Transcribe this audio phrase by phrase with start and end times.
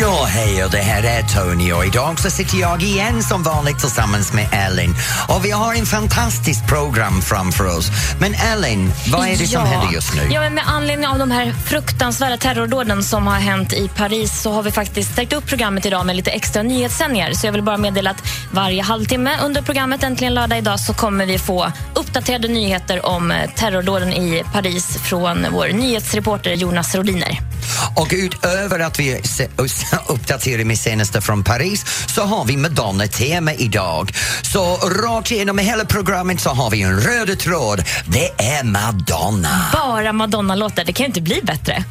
[0.00, 3.78] Ja, hej och det här är Tony och idag så sitter jag igen som vanligt
[3.78, 4.94] tillsammans med Ellen.
[5.28, 7.90] Och vi har en fantastiskt program framför oss.
[8.20, 10.20] Men Ellen, vad är det som händer just nu?
[10.30, 14.52] Ja, men med anledning av de här fruktansvärda terrordåden som har hänt i Paris så
[14.52, 17.32] har vi faktiskt stärkt upp programmet idag med lite extra nyhetssändningar.
[17.32, 21.26] Så jag vill bara meddela att varje halvtimme under programmet Äntligen lördag idag så kommer
[21.26, 27.55] vi få uppdaterade nyheter om eh, terrordåden i Paris från vår nyhetsreporter Jonas Rodiner.
[27.96, 29.20] Och utöver att vi
[30.08, 31.84] uppdaterar med senaste från Paris
[32.14, 34.12] så har vi Madonna-tema idag.
[34.52, 37.84] Så rakt igenom hela programmet så har vi en röd tråd.
[38.06, 39.64] Det är Madonna.
[39.72, 41.84] Bara Madonna-låtar, det kan inte bli bättre.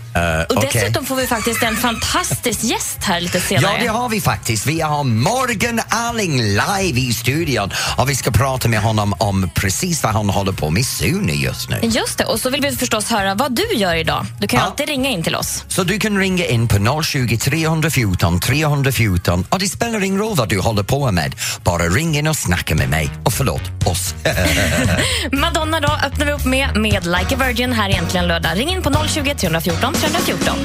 [0.50, 0.70] och okej.
[0.74, 3.78] dessutom får vi faktiskt en fantastisk gäst här lite Ja, senare.
[3.82, 4.66] det har vi faktiskt.
[4.66, 10.04] Vi har Morgan Alling live i studion och vi ska prata med honom om precis
[10.04, 11.80] vad han håller på med Sune just nu.
[11.84, 14.26] Just det, och så vill vi förstås höra vad du gör idag.
[14.40, 14.66] Du kan Ja.
[14.66, 15.64] alltid ringa in till oss.
[15.68, 20.50] Så du kan ringa in på 020 314 314 och det spelar ingen roll vad
[20.50, 21.36] du håller på med.
[21.64, 23.10] Bara ring in och snacka med mig.
[23.24, 24.16] Och förlåt, oss.
[25.32, 28.58] Madonna då öppnar vi upp med med Like a Virgin här egentligen lördag.
[28.58, 30.56] Ring in på 020 314 314.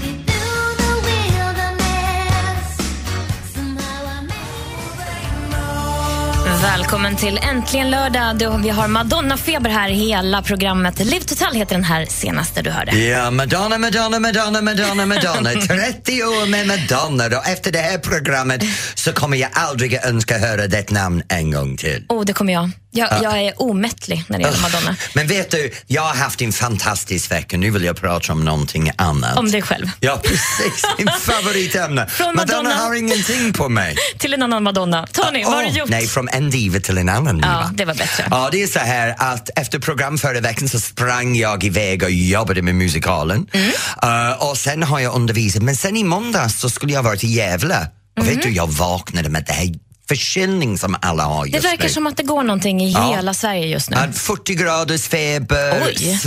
[6.63, 8.59] Välkommen till Äntligen lördag.
[8.63, 10.99] Vi har Madonna-feber här hela programmet.
[10.99, 12.99] Liv Total heter den här senaste du hörde.
[12.99, 15.51] Ja, Madonna, Madonna, Madonna, Madonna, Madonna.
[15.69, 18.63] 30 år med Madonna och efter det här programmet
[18.95, 22.05] så kommer jag aldrig önska höra det namn en gång till.
[22.09, 22.71] Oh, det kommer jag.
[22.93, 24.97] Jag, jag är omättlig när det gäller Madonna.
[25.15, 27.57] Men vet du, jag har haft en fantastisk vecka.
[27.57, 29.39] Nu vill jag prata om någonting annat.
[29.39, 29.91] Om dig själv.
[30.01, 30.85] Ja, precis.
[30.99, 32.07] Min favoritämne.
[32.19, 32.75] Madonna Madonna.
[32.75, 33.97] har ingenting på mig.
[34.19, 35.07] Till en annan Madonna.
[35.07, 35.89] Tony, vad har du Åh, gjort?
[35.89, 37.49] Nej, från en diva till en annan diva.
[37.49, 38.25] Ja, det var bättre.
[38.31, 42.11] Ja, det är så här att efter program förra veckan så sprang jag iväg och
[42.11, 43.47] jobbade med musikalen.
[43.53, 43.71] Mm.
[44.03, 47.37] Eh, och sen har jag undervisat, men sen i måndags så skulle jag vara till
[47.37, 47.89] Gävle.
[48.21, 49.75] Och vet du, jag vaknade med det här
[50.15, 51.63] förkylning som alla har just Mm.
[51.63, 51.89] Det verkar nu.
[51.95, 53.13] som att det går någonting i Ja.
[53.17, 53.97] hela Sverige just nu.
[53.97, 56.21] Att 40 graders feber, Oj.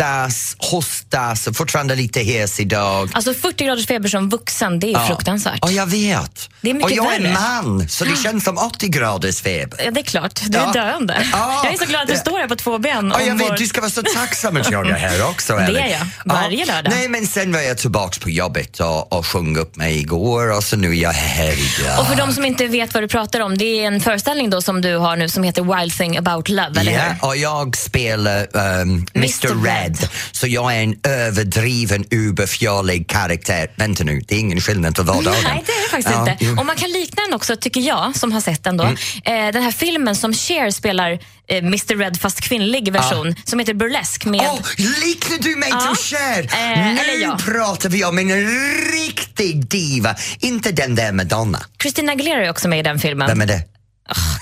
[0.00, 3.10] Svettas, hostas, fortfarande lite hes idag.
[3.12, 5.06] Alltså 40 graders feber som vuxen, det är Ja.
[5.06, 5.62] fruktansvärt.
[5.64, 6.50] Och jag vet.
[6.60, 7.32] Det är mycket och jag är värre.
[7.32, 9.80] man, så det känns som 80 graders feber.
[9.84, 10.40] Ja, det är klart.
[10.46, 10.68] Du Ja.
[10.68, 11.26] är döende.
[11.32, 11.60] Ja.
[11.64, 12.20] Jag är så glad att du Ja.
[12.20, 13.12] står här på två ben.
[13.14, 15.56] Ja, jag vet, vår- du ska vara så tacksam att jag är här också.
[15.56, 16.92] Det är jag, varje lördag.
[16.96, 20.64] Nej, men sen var jag tillbaks på jobbet och, och sjöng upp mig igår och
[20.64, 22.00] så nu är jag här idag.
[22.00, 24.62] Och för de som inte vet vad du pratar om, det är en föreställning då
[24.62, 27.28] som du har nu som heter Wild thing about love, eller Ja, hur?
[27.28, 29.64] och jag spelar um, Mr Mr.
[29.64, 29.85] Red.
[29.86, 30.08] Red.
[30.32, 33.70] Så jag är en överdriven, uberfjollig karaktär.
[33.76, 35.34] Vänta nu, det är ingen skillnad till vardagen.
[35.44, 36.60] Nej, det är det faktiskt Ja, inte.
[36.60, 38.84] Och man kan likna den också, tycker jag, som har sett den då.
[38.84, 38.96] Mm.
[39.46, 41.10] Eh, den här filmen som Cher spelar
[41.48, 44.40] eh, Mr Red fast kvinnlig version, som heter Burlesque med...
[44.52, 44.60] Åh,
[45.04, 45.80] liknar du mig Ja.
[45.94, 46.40] till Cher?
[46.52, 47.38] Eh, nu ja.
[47.44, 48.46] pratar vi om en
[48.92, 51.62] riktig diva, inte den där Madonna.
[51.82, 53.28] Christina Aguilera är också med i den filmen.
[53.28, 53.62] Vem är det?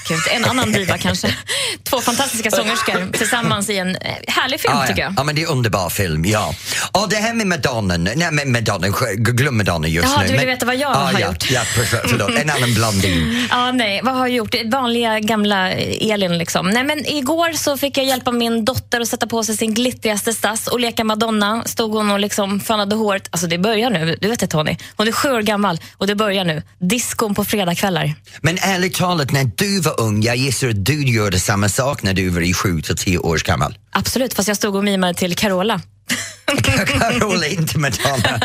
[0.09, 1.37] Gud, en annan diva kanske.
[1.83, 5.07] Två fantastiska sångerskor tillsammans i en eh, härlig film Ah, tycker ja.
[5.09, 5.15] jag.
[5.17, 6.55] ja, men det är en underbar film, ja.
[6.93, 8.87] Och det här med Madonna, nej men Madonna,
[9.17, 10.27] glöm Madonna just Jaha, nu.
[10.27, 11.51] du vill men, veta vad jag ah, har ja, gjort.
[11.51, 13.47] Ja, för- förlåt, en annan blondin.
[13.51, 14.55] Ja, nej, vad har jag gjort?
[14.65, 16.71] Vanliga gamla eh, Elin liksom.
[16.71, 20.33] Nej, men igår så fick jag hjälpa min dotter att sätta på sig sin glittrigaste
[20.33, 21.63] stass och leka Madonna.
[21.67, 23.29] Stod hon och liksom fönade håret.
[23.31, 24.77] Alltså det börjar nu, du vet det Tony.
[24.97, 26.63] Hon är sju år gammal och det börjar nu.
[26.81, 28.15] Diskon på fredagskvällar.
[28.41, 32.15] Men ärligt talat, när du var ung, jag gissar att du gjorde samma sak när
[32.15, 33.78] du var i sju till tio års gammal.
[33.91, 35.81] Absolut, fast jag stod och mimade till Carola.
[36.98, 38.41] Carola, inte Madonna.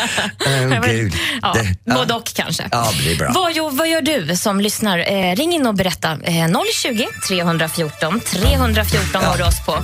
[0.46, 1.14] Oh, gud.
[1.42, 1.54] Ja,
[1.86, 2.68] Det- både och kanske.
[2.72, 3.32] Ja, det är bra.
[3.34, 5.00] Vad, jo, vad gör du som lyssnar?
[5.00, 6.18] Eh, ring in och berätta.
[6.24, 6.48] Eh,
[6.82, 9.72] 020 314 314 har du oss på.
[9.72, 9.82] Och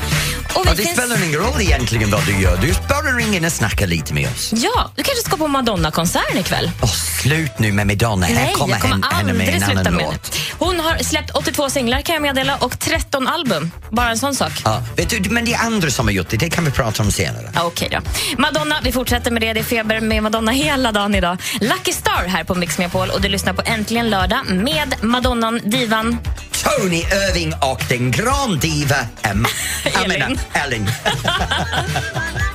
[0.57, 3.51] Och det finns- spelar ingen roll egentligen vad du gör, du bara ring in och
[3.51, 4.51] snacka lite med oss.
[4.55, 6.71] Ja, du kanske ska på Madonna-konserten ikväll?
[6.81, 6.89] Åh,
[7.21, 10.37] slut nu med Madonna, Nej, kommer jag kommer henne, henne med aldrig sluta med det.
[10.59, 13.71] Hon har släppt 82 singlar kan jag meddela och 13 album.
[13.89, 14.51] Bara en sån sak.
[14.63, 17.03] Ja, vet du, men det är andra som har gjort det, det kan vi prata
[17.03, 17.49] om senare.
[17.65, 17.99] Okej då.
[18.37, 19.53] Madonna, vi fortsätter med det.
[19.53, 21.37] Det är feber med Madonna hela dagen idag.
[21.61, 26.17] Lucky Star här på Mix Megapol och du lyssnar på Äntligen lördag med Madonnan, divan.
[26.63, 29.49] Tony Irving och den grandiva Emma.
[30.05, 30.09] Elin.
[30.09, 30.90] menar, Ellen.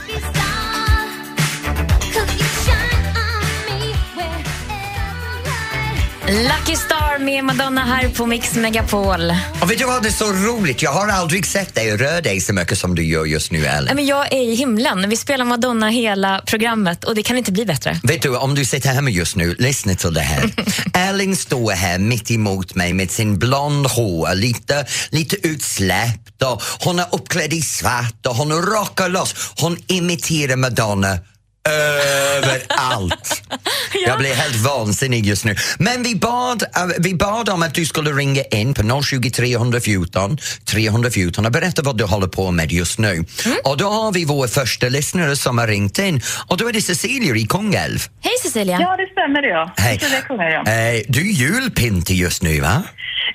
[6.31, 9.35] Lucky Star med Madonna här på Mix Megapol.
[9.61, 10.82] Och vet du vad, det är så roligt.
[10.82, 13.97] Jag har aldrig sett dig röra dig så mycket som du gör just nu, Ellen.
[13.97, 15.09] men jag är i himlen.
[15.09, 18.00] Vi spelar Madonna hela programmet och det kan inte bli bättre.
[18.03, 20.50] Vet du, om du sitter hemma just nu, lyssna till det här.
[21.09, 26.99] Ellen står här mitt emot mig med sin blond hår, lite, lite utsläppt och hon
[26.99, 29.35] är uppklädd i svart och hon rockar loss.
[29.61, 31.19] Hon imiterar Madonna
[31.69, 33.43] överallt.
[34.07, 35.57] Jag blir helt vansinnig just nu.
[35.79, 36.69] Men vi bad, äh,
[36.99, 41.99] vi bad om att du skulle ringa in på 020 314 314 och berätta vad
[41.99, 43.12] du håller på med just nu.
[43.12, 43.59] Mm.
[43.65, 46.83] Och då har vi vår första lyssnare som har ringt in och då är det
[46.83, 47.99] Cecilia i Kungälv.
[48.21, 48.79] Hej Cecilia.
[48.81, 49.73] Ja, det stämmer det ja.
[49.77, 49.99] Hej.
[49.99, 50.73] Cecilia Kungälv, ja.
[50.73, 52.83] Eh, du är julpyntig just nu va?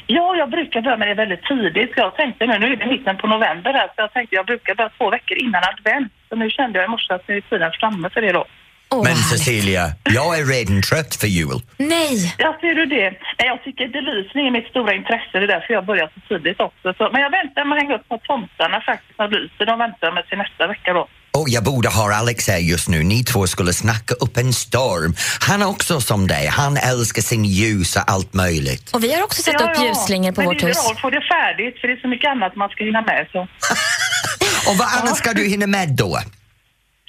[0.08, 1.92] Ja, jag brukar börja med det väldigt tidigt.
[1.96, 4.76] Jag tänkte nu, nu är det mitten på november här, så jag tänkte jag brukar
[4.76, 6.12] börja två veckor innan advent.
[6.30, 8.46] Så nu kände jag i morse att nu är tiden framme för det då.
[8.90, 9.16] Åh, Men.
[9.16, 11.60] Cecilia, jag är redan trött för jul.
[11.78, 12.36] Nej.
[12.38, 13.10] Ja, ser du det?
[13.38, 15.34] Nej, jag tycker belysning är mitt stora intresse.
[15.40, 16.94] Det är därför jag börjar så tidigt också.
[16.98, 19.66] Så, men jag väntar med att hänga upp på tomtarna faktiskt när lyser.
[19.66, 21.08] De väntar med till nästa vecka då.
[21.40, 23.04] Och jag borde ha Alex här just nu.
[23.04, 25.16] Ni två skulle snacka upp en storm.
[25.40, 26.48] Han är också som dig.
[26.48, 28.92] Han älskar sin ljus och allt möjligt.
[28.94, 30.84] Och vi har också satt upp ljusslingor på men vårt det är hus.
[30.84, 33.28] bra att få det färdigt för det är så mycket annat man ska hinna med.
[33.32, 33.40] Så.
[34.70, 36.20] Och vad annat ska du hinna med då?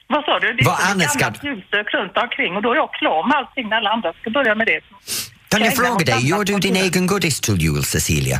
[0.09, 0.53] Vad sa du?
[0.53, 2.91] Det är Vad så mycket annat ska- annat ljusstök runt omkring och då är jag
[3.01, 4.81] klar med allting när alla andra ska börja med det.
[5.49, 8.39] Kan jag Ska fråga dig, gör du din egen godis till jul, Cecilia?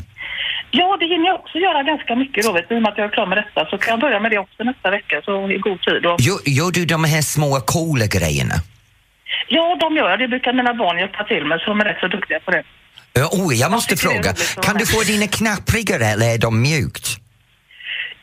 [0.79, 2.99] Ja, det hinner jag också göra ganska mycket då, vet du, i och med att
[2.99, 3.61] jag är klar med detta.
[3.71, 6.07] Så kan jag börja med det också nästa vecka, så i god tid.
[6.07, 6.21] Och...
[6.21, 8.55] Gör, gör du de här små coola grejerna?
[9.49, 10.19] Ja, de gör jag.
[10.19, 12.63] Det brukar mina barn hjälpa till med, så de är rätt så duktiga på det.
[13.39, 17.07] Oh, jag måste är fråga, kan du få dina knapprigare eller är de mjukt?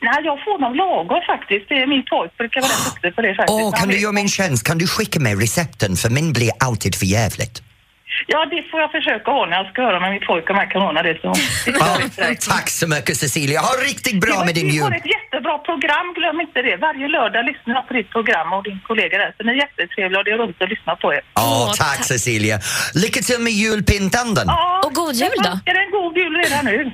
[0.01, 1.65] Nej, jag får dem lagom faktiskt.
[1.69, 3.59] Det är min pojk brukar vara rätt duktig på det faktiskt.
[3.59, 4.67] Åh, kan Han du göra mig en tjänst?
[4.67, 7.63] Kan du skicka mig recepten för min blir alltid för jävligt.
[8.27, 9.55] Ja, det får jag försöka ordna.
[9.61, 11.15] Jag ska höra med min pojk om jag kan ordna det.
[11.21, 11.33] Så.
[11.79, 11.91] Ja,
[12.53, 14.83] tack så mycket Cecilia, ha riktigt bra Ja, med din jul.
[14.83, 16.75] får ett jättebra program, glöm inte det.
[16.87, 19.29] Varje lördag lyssnar jag på ditt program och din kollega där.
[19.37, 21.21] Så ni är jättetrevliga och det är roligt att lyssna på er.
[21.33, 22.05] Ja, Åh, tack tack.
[22.05, 22.59] Cecilia.
[22.93, 24.43] Lycka till med julpyntandet.
[24.47, 25.59] Ja, Och god jul då.
[25.65, 26.77] Jag en god jul redan nu.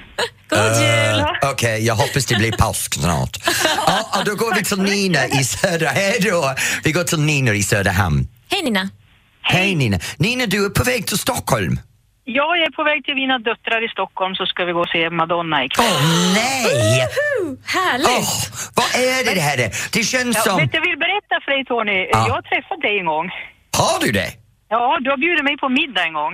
[0.49, 1.19] God jul!
[1.19, 1.35] Ja.
[1.51, 3.37] Okej, jag hoppas det blir påsk snart.
[3.87, 5.85] Ja, då går vi till Nina i Söder...
[5.95, 6.55] Hej då!
[6.83, 8.27] Vi går till Nina i Söderhamn.
[8.51, 8.89] Hej Nina.
[9.41, 9.97] Hej Nina.
[10.17, 11.79] Nina, du är på väg till Stockholm.
[12.23, 14.89] Ja, jag är på väg till mina döttrar i Stockholm så ska vi gå och
[14.89, 15.85] se Madonna ikväll.
[15.89, 17.07] Åh nej!
[17.65, 18.07] Härligt!
[18.07, 18.29] Åh,
[18.79, 19.57] vad är det här?
[19.93, 20.57] Det känns Ja, som...
[20.57, 22.25] vet du, jag vill berätta för dig Tony, Ja.
[22.27, 23.29] jag har träffat dig en gång.
[23.77, 24.29] Har du det?
[24.69, 26.33] Ja, du har bjudit mig på middag en gång.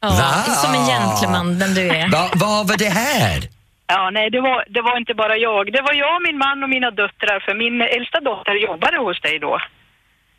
[0.00, 0.54] Ja, Va?
[0.62, 2.08] som en gentleman den du är.
[2.10, 3.40] Va, vad var det här?
[3.86, 5.72] Ja, nej, det var, det var inte bara jag.
[5.72, 9.38] Det var jag, min man och mina döttrar, för min äldsta dotter jobbade hos dig
[9.38, 9.58] då.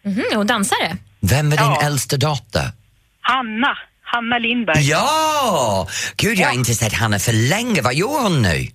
[0.06, 0.88] Mhm, och dansare?
[1.30, 1.82] Vem är din Ja.
[1.86, 2.68] äldsta dotter?
[3.22, 4.90] Hanna, Hanna Lindberg.
[4.90, 5.88] Ja!
[6.18, 7.82] Gud, jag har inte sett Hanna för länge.
[7.82, 8.68] Vad gör hon nu?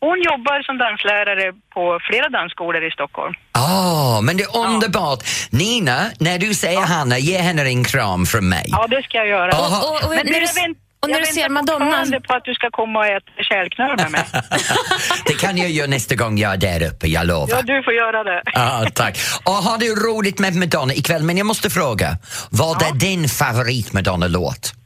[0.00, 3.34] Hon jobbar som danslärare på flera dansskolor i Stockholm.
[3.58, 5.24] Åh, men det är underbart.
[5.50, 8.66] Nina, när du säger Hanna, ge henne en kram från mig.
[8.68, 9.58] Ja, det ska jag göra.
[9.58, 11.84] Och, och, och, Men när du, jag vänt- och när jag du ser Madonna...
[11.84, 14.24] fortfarande på att du ska komma och äta kärlknöl med mig.
[15.26, 17.48] det kan jag göra nästa gång jag är där uppe, jag lovar.
[17.50, 18.42] Ja, du får göra det.
[18.44, 19.18] Ja, tack.
[19.44, 21.22] Och har du roligt med Madonna ikväll?
[21.22, 22.18] Men jag måste fråga,
[22.50, 24.79] vad är din favorit Madonna-låt?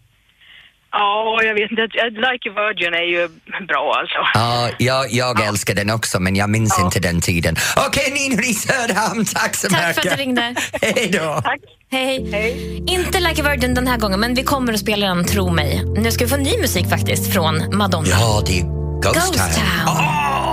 [0.96, 1.82] Ja, jag vet inte.
[2.26, 3.28] Like a Virgin är ju
[3.68, 4.18] bra alltså.
[4.34, 7.56] Ja, jag, jag älskar den också, men jag minns inte den tiden.
[7.86, 10.12] Okej, Nina i Söderhamn, tack så Tack för mycket.
[10.12, 10.54] att du ringde.
[10.82, 11.40] Hej då.
[11.44, 11.60] Tack.
[11.90, 12.28] Hej.
[12.32, 12.76] Hej.
[12.88, 15.82] Inte Like a Virgin den här gången, men vi kommer att spela den, tro mig.
[15.96, 18.08] Nu ska vi få ny musik faktiskt från Madonna.
[18.10, 18.62] Ja, det är
[19.02, 19.86] Ghost, Ghost Town.
[19.86, 20.04] Town.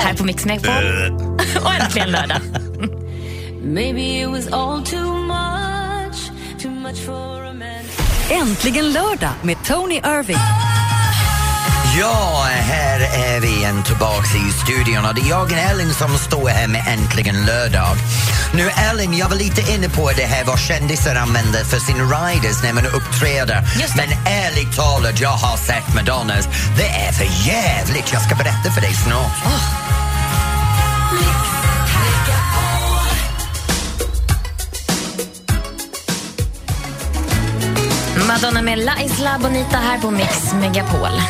[0.02, 0.74] Här på Mix Megapol.
[1.66, 2.38] och äntligen lördag.
[3.64, 6.32] Maybe it was all too much,
[6.62, 7.41] too much for.
[8.32, 10.38] Äntligen lördag med Tony Irving.
[12.00, 16.18] Ja, här är vi igen tillbaks i studion och det är jag och Ellen som
[16.18, 17.98] står här med Äntligen lördag.
[18.54, 22.64] Nu Ellen, jag var lite inne på det här vad kändisar använder för sin riders
[22.64, 23.62] när man uppträder.
[23.98, 26.48] Men ärligt talat, jag har sett Madonnas.
[26.78, 28.14] Det är för jävligt.
[28.14, 29.38] Jag ska berätta för dig snart.
[38.42, 41.22] Madonna med La Isla Bonita här på Mix Megapol.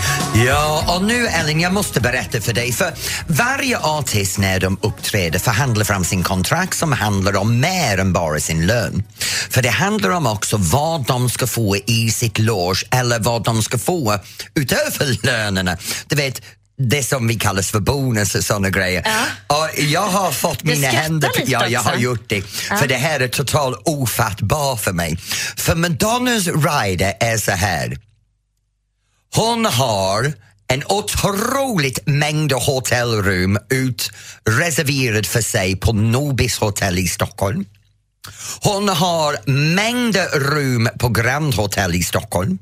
[0.45, 2.71] Ja, och nu Ellen, jag måste berätta för dig.
[2.71, 2.93] För
[3.27, 8.39] varje artist när de uppträder förhandlar fram sin kontrakt som handlar om mer än bara
[8.39, 9.03] sin lön.
[9.49, 13.63] För det handlar om också vad de ska få i sitt loge eller vad de
[13.63, 14.19] ska få
[14.55, 15.77] utöver lönerna.
[16.07, 16.41] Du vet,
[16.89, 19.07] det som vi kallar för bonus och såna grejer.
[19.47, 21.31] Och jag har fått mina händer...
[21.45, 22.41] Ja, jag har gjort det.
[22.79, 25.17] För det här är totalt ofattbart för mig.
[25.57, 27.97] För Madonnas rider är så här.
[29.35, 30.33] Hon har
[30.67, 37.65] en otroligt mängd hotellrum utreserverad för sig på Nobis hotell i Stockholm.
[38.61, 42.57] Hon har mängder rum på Grand Hotel i Stockholm.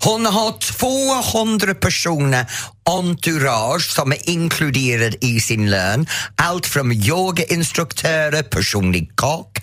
[0.00, 2.46] Hon har 200 personer
[2.88, 6.06] entourage som är inkluderad i sin lön.
[6.36, 9.58] Allt från yogainstruktörer, personlig kock,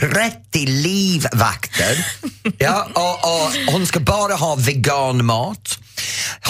[0.00, 2.06] 30 livvakter.
[2.58, 5.78] Ja, och, och hon ska bara ha veganmat.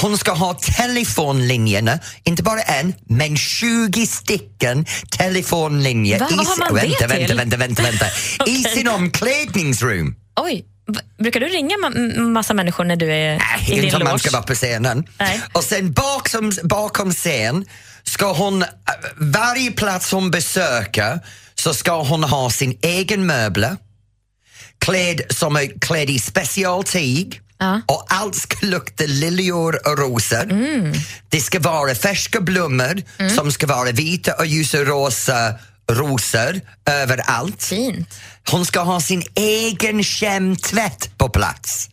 [0.03, 4.87] Hon ska ha telefonlinjerna, inte bara en, men 20 stycken
[5.19, 6.19] telefonlinjer.
[6.19, 6.29] Va?
[6.31, 7.37] Vad har man det vänta, till?
[7.37, 8.07] vänta, vänta, vänta, vänta.
[8.51, 10.15] I sin omklädningsrum.
[10.41, 10.65] Oj,
[11.19, 14.13] brukar du ringa ma- massa människor när du är Nej, i din inte om man
[14.13, 14.19] loge?
[14.23, 15.05] ska vara på scenen.
[15.19, 15.41] Nej.
[15.53, 17.65] Och sen bakom, bakom scen
[18.03, 18.69] ska hon, äh,
[19.17, 21.21] varje plats hon besöker
[21.55, 23.77] så ska hon ha sin egen möbler
[24.79, 27.81] klädd som är klädd i specialtyg Ja.
[27.87, 30.43] och allt ska lukta liljor och rosor.
[30.43, 30.93] Mm.
[31.29, 35.55] Det ska vara färska blommor som ska vara vita och ljusa rosa
[35.91, 37.63] rosor överallt.
[37.63, 38.09] Fint.
[38.51, 41.89] Hon ska ha sin egen kemtvätt på plats.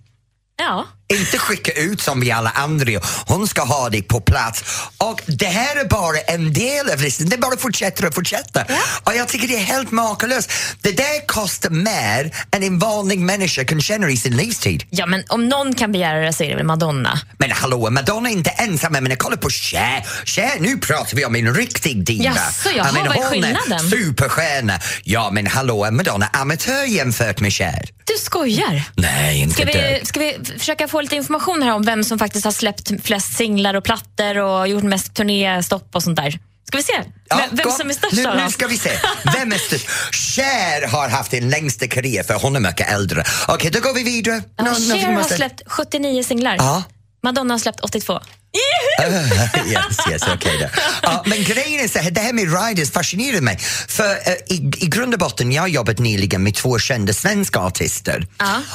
[0.58, 0.86] Ja.
[1.14, 2.92] Inte skicka ut som vi alla andra.
[3.28, 4.64] Hon ska ha det på plats.
[4.98, 7.30] Och det här är bara en del av listan.
[7.30, 8.66] Det bara fortsätter och fortsätter.
[9.04, 10.52] Och jag tycker det är helt makalöst.
[10.82, 14.84] Det där kostar mer än en vanlig människa kan tjäna i sin livstid.
[14.90, 17.20] ja, men om någon kan begära det så är det väl Madonna.
[17.38, 18.94] Men hallå, Madonna är inte ensam.
[18.94, 20.06] Jag menar, kolla på Cher.
[20.26, 22.24] Cher, nu pratar vi om en riktig diva.
[22.24, 23.90] Jaså, jaha, menar, vad är hon skillnaden?
[23.90, 24.80] superstjärna.
[25.04, 27.90] Ja, men hallå, Madonna är amatör jämfört med Cher.
[28.06, 28.84] Du skojar?
[28.96, 32.46] Nej, inte Ska vi, ska vi försöka få lite information här om vem som faktiskt
[32.46, 36.40] har släppt flest singlar och plattor och gjort mest turnéstopp och sånt där?
[36.68, 36.94] Ska vi se?
[37.30, 37.72] vem vem kom.
[37.74, 38.92] som är störst nu, av nu ska vi se.
[39.38, 39.90] Vem är störst?
[40.12, 43.24] Cher har haft den längsta karriär för hon är mycket äldre.
[43.48, 44.44] Okej, då går vi vidare.
[44.58, 46.56] Ja, någonting Cher har måste- släppt 79 singlar.
[46.56, 46.84] Ja.
[47.24, 48.20] Madonna har släppt 82.
[49.68, 50.68] yes, yes, okej då.
[51.04, 53.58] Ja, men grejen är så här, det här med riders fascinerar mig.
[53.88, 57.60] För eh, i, i grund och botten, jag har jobbat nyligen med två kända svenska
[57.60, 58.28] artister.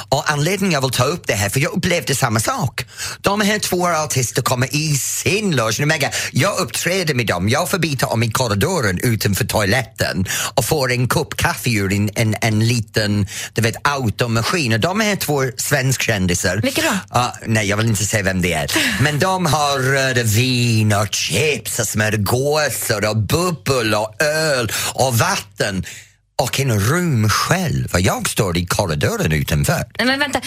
[0.09, 2.85] Och anledningen jag vill ta upp det här, för jag upplevde samma sak.
[3.21, 6.11] De här två artister kommer i sin loge.
[6.31, 11.37] Jag, uppträder med dem, jag förbitar dem i korridoren utanför toaletten och får en kopp
[11.37, 14.73] kaffe ur en, en, en liten du vet, automaskin.
[14.73, 16.57] Och de här två svenskkändisar.
[16.57, 17.31] Vilka då?
[17.45, 18.71] Nej, jag vill inte säga vem det är.
[19.01, 25.85] Men de har röda vin och chips och smörgåsar och bubbel och öl och vatten
[26.37, 27.87] och en rum själv.
[27.93, 29.73] Och jag står i korridoren utanför.
[29.97, 30.41] Nej, men vänta,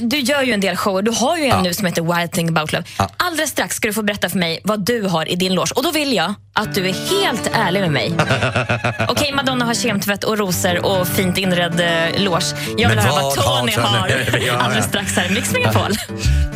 [0.00, 1.02] du gör ju en del shower.
[1.02, 1.62] Du har ju en Ja.
[1.62, 2.84] nu som heter Wild Thing About Love.
[2.98, 3.10] Ja.
[3.16, 5.72] Alldeles strax ska du få berätta för mig vad du har i din loge.
[5.74, 8.12] Och då vill jag att du är helt ärlig med mig.
[9.08, 12.46] Okej, Madonna har kemtvätt och rosor och fint inredd eh, loge.
[12.78, 15.28] Jag vill höra vad Tony har alldeles strax här.
[15.28, 15.92] Mix Megapol.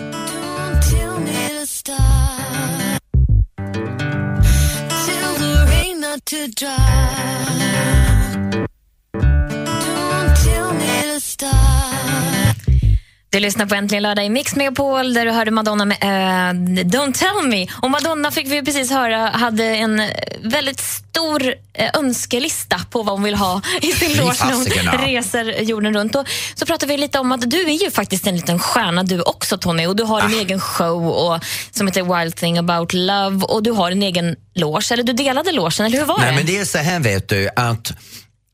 [6.29, 7.98] to drive.
[13.31, 16.55] Du lyssnar på Äntligen lördag i Mix Megapol där du hörde Madonna med eh,
[16.85, 17.67] Don't tell me.
[17.83, 20.03] Och Madonna fick vi precis höra hade en
[20.43, 24.53] väldigt stor eh, önskelista på vad hon vill ha i sin loge när
[24.97, 26.15] hon reser jorden runt.
[26.15, 29.23] Och så pratade vi lite om att du är ju faktiskt en liten stjärna du
[29.23, 30.29] också Tony och du har Ah.
[30.29, 34.37] din egen show och, som heter Wild thing about love och du har en egen
[34.55, 36.37] loge, eller du delade logen, eller hur var Nej, det?
[36.37, 37.93] men det är så här vet du att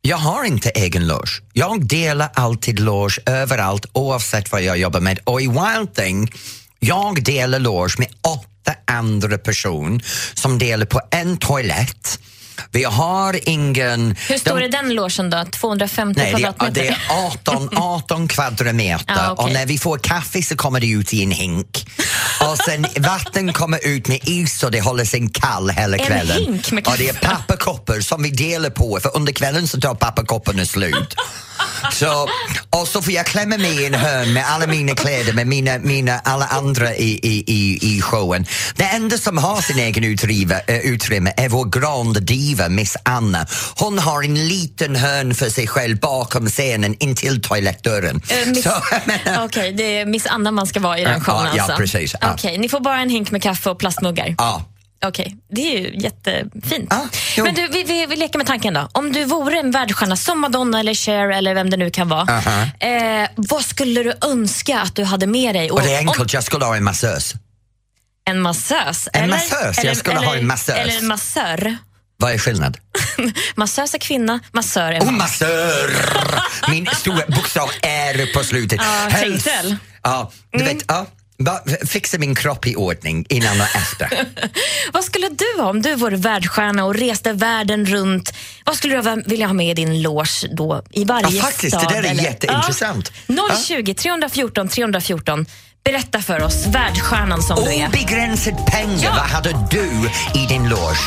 [0.07, 1.43] jag har inte egen loge.
[1.53, 5.19] Jag delar alltid loge överallt oavsett vad jag jobbar med.
[5.25, 6.33] Och i Wild Thing,
[6.79, 12.19] jag delar loge med åtta andra personer som delar på en toalett.
[12.71, 14.17] Vi har ingen...
[14.29, 15.45] hur stor de- är den logen då?
[15.45, 16.83] 250 Nej, det, kvadratmeter?
[16.83, 19.45] det är 18, 18 kvadratmeter Ja, okej.
[19.45, 21.87] och när vi får kaffe så kommer det ut i en hink.
[22.41, 26.37] Och sen vatten kommer ut med is och det håller sig kall hela En kvällen.
[26.37, 27.27] hink med och det är kaffe?
[27.37, 31.15] papperkoppar som vi delar på för under kvällen så tar papperkopparna slut.
[31.93, 32.29] Så,
[32.71, 35.79] och så får jag klämma mig i en hörn med alla mina kläder med mina,
[35.79, 38.47] mina alla andra i, i, i, i showen.
[38.77, 43.47] Det enda som har sin egen utrymme, äh, utrymme är vår grand diva Miss Anna.
[43.77, 48.23] Hon har en liten hörn för sig själv bakom scenen intill toalettdörren.
[48.29, 48.67] Eh, miss-
[49.45, 51.77] Okej, det är Miss Anna man ska vara i den showen ja, alltså?
[51.77, 52.33] precis, ja.
[52.33, 54.35] Okej, ni får bara en hink med kaffe och plastmuggar?
[54.39, 54.65] ja.
[55.05, 56.95] Okej, det är ju jättefint.
[57.37, 57.45] Jo.
[57.45, 58.89] Men du, vi, vi, vi leker med tanken då.
[58.93, 62.23] Om du vore en världsstjärna som Madonna eller Cher eller vem det nu kan vara.
[62.33, 62.67] Aha.
[62.81, 65.71] Eh, vad skulle du önska att du hade med dig?
[65.71, 67.35] Och det är om- enkelt, jag skulle ha en massös.
[68.31, 69.09] en massös?
[69.13, 69.35] En eller?
[69.37, 70.77] massös, jag eller, skulle ha eller, en massös.
[70.77, 71.77] Eller en massör.
[72.17, 72.79] Vad är skillnad?
[73.55, 75.15] massös är kvinna, massör är Oh, man.
[75.19, 75.91] massör!
[76.71, 78.81] Min stora bokstav R på slutet.
[78.83, 79.77] Ja, tänkte väl.
[80.03, 81.07] Ja, du vet, ja.
[81.87, 84.09] Fixa min kropp i ordning innan och efter.
[84.93, 88.35] Vad skulle du ha om du vore världsstjärna och reste världen runt?
[88.65, 91.81] Vad skulle du vilja ha med i din loge då i varje Ja, faktiskt, det
[91.81, 91.93] stad?
[91.93, 92.23] där är eller?
[92.23, 93.13] jätteintressant.
[93.27, 93.35] Ja.
[93.51, 93.57] Ja.
[93.67, 95.47] 020 314 314.
[95.85, 97.89] Berätta för oss, världsstjärnan som du är.
[97.89, 99.11] Obegränsad pengar, Ja.
[99.11, 99.85] vad hade du
[100.41, 100.99] i din loge?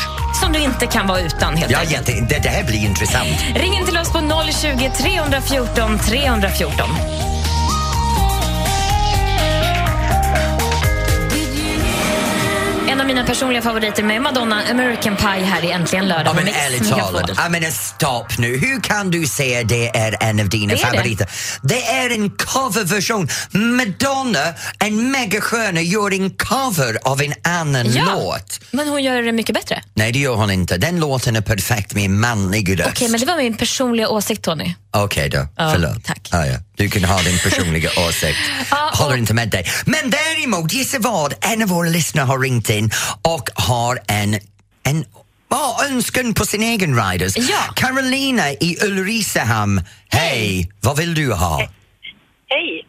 [0.42, 2.08] Som du inte kan vara utan helt Ja, enkelt.
[2.08, 3.28] jätte, det, det här blir intressant.
[3.56, 4.20] Ring in till oss på
[4.52, 6.88] 020 314 314.
[13.08, 17.30] Mina personliga favoriter med Madonna, American Pie här i Äntligen lördag Ja, men ärligt talat,
[17.36, 18.56] jag menar stopp nu.
[18.56, 20.96] Hur kan du säga det är en av dina Det är det.
[20.96, 21.28] favoriter?
[21.62, 21.82] Det.
[21.86, 23.28] är en coverversion.
[23.50, 28.04] Madonna, en megasköna, gör en cover av en annan Ja.
[28.14, 28.60] låt.
[28.70, 29.82] Men hon gör det mycket bättre.
[29.94, 30.76] Nej, det gör hon inte.
[30.76, 32.88] Den låten är perfekt med en manlig röst.
[32.90, 34.74] Okej, men det var min personliga åsikt, Tony.
[34.90, 36.04] Okej då, Ja, förlåt.
[36.04, 36.28] tack.
[36.32, 36.54] Ja, ja.
[36.76, 38.38] Du kan ha din personliga åsikt.
[38.70, 39.66] Ja, och- Håller inte med dig.
[39.86, 41.34] Men däremot, gissa vad?
[41.40, 42.90] En av våra lyssnare har ringt in
[43.22, 44.34] och har en,
[44.82, 45.04] en
[45.48, 47.36] ja, önskan på sin egen riders.
[47.36, 47.60] Ja.
[47.76, 50.70] Carolina i Ulricehamn, hej!
[50.80, 51.58] Vad vill du ha?
[52.46, 52.86] Hej.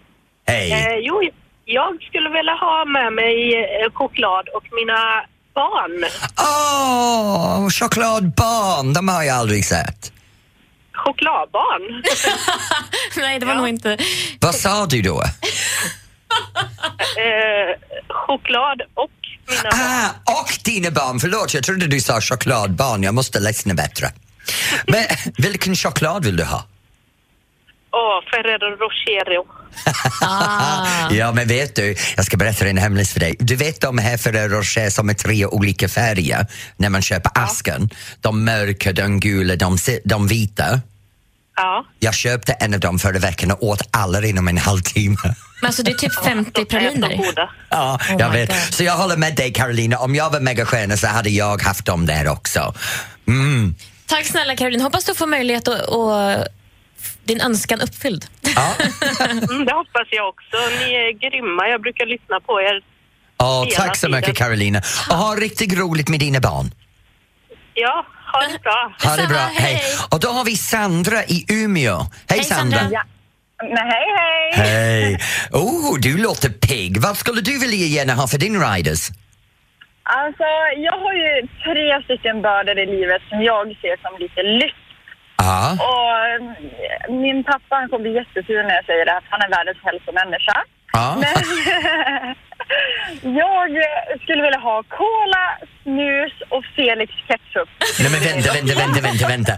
[0.47, 0.71] Hej!
[0.71, 1.21] Eh, jo,
[1.65, 6.05] jag skulle vilja ha med mig eh, choklad och mina barn.
[6.37, 10.11] Åh, chokladbarn, de har jag aldrig sett.
[10.93, 12.03] Chokladbarn?
[13.17, 13.97] Nej, det var nog inte...
[14.41, 15.23] Vad sa du då?
[17.25, 17.69] eh,
[18.09, 19.11] choklad och
[19.49, 19.71] barn.
[19.73, 20.09] Ah,
[20.41, 24.11] och dina barn, förlåt jag trodde du sa chokladbarn, jag måste lyssna bättre.
[24.87, 25.05] Men
[25.37, 26.65] vilken choklad vill du ha?
[27.91, 29.45] Åh, Ferrero Rocher.
[30.21, 31.09] Ah.
[31.11, 33.35] Ja, men vet du, jag ska berätta en hemlis för dig.
[33.39, 37.89] Du vet de här Ferrero Rocher som är tre olika färger när man köper asken?
[38.21, 40.81] De mörka, de gula, de, de vita.
[41.61, 41.85] Ja.
[41.99, 45.17] Jag köpte en av dem förra veckan och åt alla inom en halvtimme.
[45.61, 47.49] Men alltså, det är typ 50 De är så praliner.
[47.69, 48.49] Ja, Oh jag vet.
[48.49, 48.57] God.
[48.73, 52.05] Så jag håller med dig Carolina, om jag var megastjärna så hade jag haft dem
[52.05, 52.73] där också.
[53.27, 53.75] Mm.
[54.05, 54.81] Tack snälla Caroline.
[54.81, 56.47] Hoppas du får möjlighet att, att
[57.23, 58.25] din önskan uppfylld.
[58.55, 58.73] Ja.
[59.49, 60.57] Mm, det hoppas jag också.
[60.79, 61.67] Ni är grymma.
[61.67, 62.81] Jag brukar lyssna på er.
[63.37, 64.19] Åh, Hela tack så tiden.
[64.19, 64.81] mycket Carolina.
[65.09, 66.71] Och ha riktigt roligt med dina barn.
[67.73, 68.93] Ja, ha det bra.
[69.03, 69.75] Ha det bra, hej.
[69.75, 69.81] hej.
[70.11, 71.97] Och då har vi Sandra i Umeå.
[71.97, 72.79] Hej, Hej, Sandra.
[72.79, 73.03] Sandra.
[73.63, 74.51] Nej, hej, hej!
[74.53, 75.19] Hej!
[75.51, 77.01] Oh, du låter pigg.
[77.01, 79.09] Vad skulle du vilja gärna ha för din riders?
[80.03, 80.47] Alltså,
[80.87, 84.85] jag har ju tre stycken bördor i livet som jag ser som lite lyft.
[85.37, 85.77] Ja.
[85.89, 89.49] Och mm, min pappa han kommer bli jättesur när jag säger det, att han är
[89.57, 90.57] världens hälsomänniska.
[90.93, 91.07] Ja.
[91.23, 91.35] Men
[93.21, 93.69] jag
[94.21, 95.43] skulle vilja ha cola,
[95.83, 97.69] snus och Felix ketchup.
[97.99, 99.53] Nej men vänta, vänta, vänta, vänta, vänta.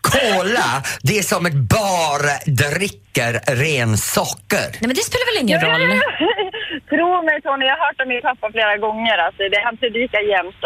[0.00, 4.68] Cola, det är som ett bara dricker ren socker.
[4.70, 6.00] Nej, men det spelar väl ingen roll?
[6.90, 9.16] Tro mig Tony, jag har hört om min pappa flera gånger.
[9.26, 10.60] Alltså, det, han predikar jämt.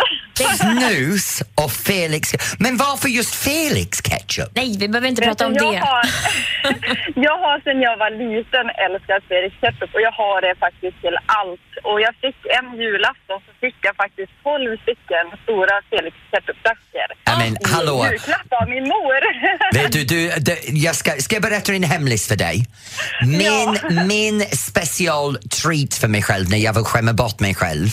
[0.62, 2.22] Snus och Felix.
[2.58, 4.50] Men varför just Felix ketchup?
[4.54, 5.78] Nej, vi behöver inte prata om jag det.
[5.78, 6.02] Har,
[7.26, 11.16] jag har sedan jag var liten älskat Felix ketchup och jag har det faktiskt till
[11.40, 11.60] allt.
[11.82, 17.08] Och jag fick en julafton så fick jag faktiskt 12 stycken stora Felix ketchupflaskor.
[17.24, 17.96] Ja, men hallå.
[18.04, 19.20] I julklapp av min mor.
[19.78, 20.52] Vet du, du, du
[20.86, 22.66] jag ska, ska jag berätta en hemlis för dig?
[23.26, 23.68] Min,
[24.06, 27.88] min special treat för mig själv när jag vill skämma bort mig själv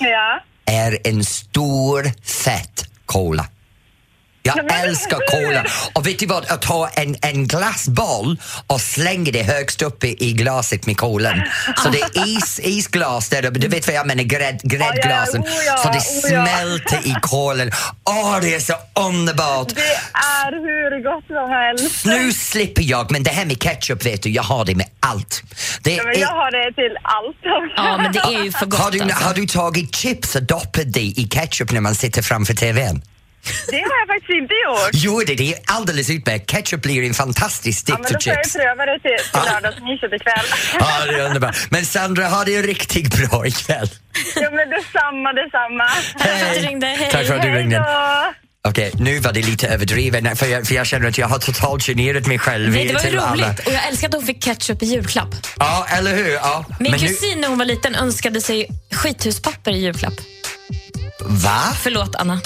[0.00, 0.40] ja.
[0.64, 3.46] är en stor fett cola.
[4.46, 5.64] Jag älskar cola.
[5.92, 10.28] Och vet du vad, att ta en, en glassboll och slänga det högst upp i,
[10.28, 11.42] i glaset med kolan.
[11.76, 15.42] Så det är is, isglas där uppe, du vet vad jag menar, grädd, gräddglasen.
[15.42, 16.46] oh ja, så det oh ja.
[16.46, 17.70] smälter i kolan.
[18.04, 18.74] Åh, det är så
[19.08, 19.68] underbart!
[19.68, 19.80] Det
[20.14, 22.00] är hur gott som helst.
[22.00, 25.42] Snus slipper jag, men det här med ketchup vet du, jag har det med allt.
[25.82, 27.72] Det Ja, men jag är, har det till allt också.
[27.76, 29.24] Ja, men det är ju för gott har, du, alltså.
[29.24, 33.02] har du tagit chips och doppat det i ketchup när man sitter framför TVn?
[33.70, 34.90] Det har jag faktiskt inte gjort.
[34.92, 36.50] Jo, det, det är alldeles utmärkt.
[36.50, 38.52] Ketchup blir en fantastisk Ja, stick men då för får jag chips.
[38.56, 40.46] pröva det till, till lördagsmyset ikväll.
[40.80, 41.56] Ja, det är underbart.
[41.70, 43.88] Men Sandra, ha det riktigt bra ikväll.
[44.36, 45.88] Ja, men detsamma, detsamma.
[46.18, 46.86] Tack för att du ringde.
[46.86, 47.08] Hej.
[47.12, 47.76] Tack för att du Hej ringde.
[47.76, 48.32] då!
[48.68, 51.82] Okej, nu var det lite överdrivet för jag, för jag känner att jag har totalt
[51.82, 53.46] generat mig själv Nej, det var ju till alla.
[53.48, 53.66] roligt.
[53.66, 55.28] Och jag älskar att hon fick ketchup i julklapp.
[55.58, 56.30] Ja, eller hur?
[56.32, 56.64] Ja.
[56.80, 60.14] Min Men nu, kusin när hon var liten önskade sig skithuspapper i julklapp.
[61.20, 61.60] va?
[61.82, 62.40] Förlåt, Anna.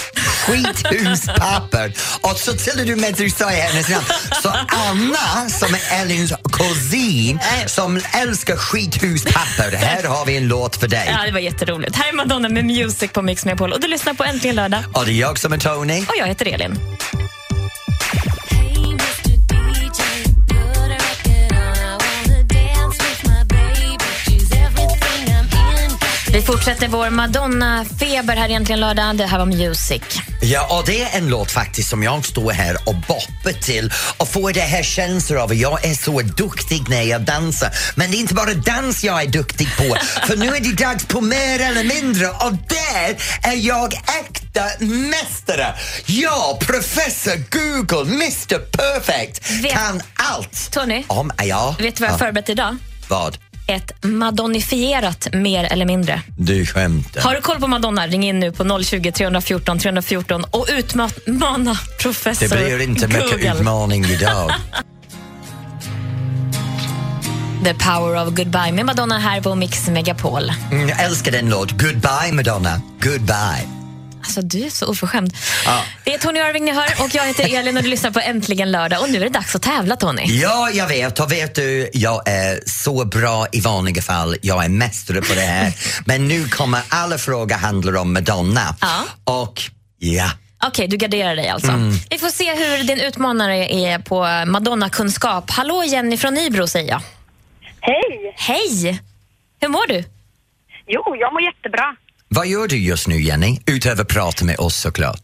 [0.50, 1.92] Skithuspapper.
[2.20, 4.04] Och så till du med att du sa hennes namn.
[4.42, 9.76] Så Anna, som är Elins kusin, som älskar skithuspapper.
[9.76, 11.16] Här har vi en låt för dig.
[11.18, 11.96] Ja, det var jätteroligt.
[11.96, 13.72] Här är Madonna med Music på Mix Megapol.
[13.72, 14.84] Och du lyssnar på Äntligen lördag.
[14.92, 16.00] Och det är jag som är Tony.
[16.00, 16.78] Och jag heter Elin.
[26.40, 29.16] Vi Fortsätter vår Madonna-feber här egentligen lördag.
[29.16, 30.03] Det här var Music.
[30.42, 34.29] Ja, och det är en låt faktiskt som jag står här och boppar till och
[34.29, 37.70] får det här känslan av att jag är så duktig när jag dansar.
[37.96, 39.83] Men det är inte bara dans jag är duktig på,
[40.26, 43.16] för nu är det dags på mer eller mindre och där
[43.50, 45.74] är jag äkta mästare.
[46.07, 50.70] Ja, professor Google, Mr Perfect, Vet- kan allt.
[50.70, 51.76] Tony, Om, ja.
[51.79, 52.76] vet du vad jag har förberett idag?
[53.09, 53.38] Vad?
[53.66, 56.23] Ett madonnifierat mer eller mindre.
[56.38, 57.20] Du skämtar.
[57.23, 58.07] Har du koll på Madonna?
[58.07, 63.55] Ring in nu på 020 314 314 och utmana professor Det blir inte mycket Google.
[63.55, 64.53] utmaning idag.
[67.64, 70.53] The power of goodbye med Madonna här på Mix Megapol.
[70.73, 71.70] Mm, jag älskar den låt.
[71.70, 73.80] Goodbye Madonna, goodbye.
[74.31, 75.37] Alltså du är så oförskämd.
[75.66, 75.83] Ja.
[76.05, 78.73] Det är Tony Irving ni hör och jag heter Elin och du lyssnar på Äntligen
[78.73, 80.23] lördag och nu är det dags att tävla Tony.
[80.27, 81.21] Ja, jag vet.
[81.21, 84.37] Och vet du, jag är så bra i vanliga fall.
[84.43, 85.75] Jag är mästare på det här.
[86.05, 88.75] Men nu kommer alla frågor handla om Madonna.
[88.81, 89.05] Ja.
[89.25, 89.62] Och
[89.99, 90.31] ja,
[90.64, 91.71] Okej, du garderar dig alltså.
[91.71, 91.93] Mm.
[92.11, 95.51] Vi får se hur din utmanare är på Madonna-kunskap.
[95.51, 97.03] Hallå Jenny från Nybro säger jag.
[97.81, 98.35] Hej!
[98.37, 99.03] Hej!
[99.61, 100.05] Hur mår du?
[100.87, 101.97] Jo, jag mår jättebra.
[102.35, 103.59] Vad gör du just nu Jenny?
[103.66, 105.21] Utöver att prata med oss såklart.